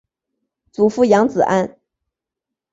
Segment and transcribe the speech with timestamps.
[0.71, 1.77] 祖父杨子安。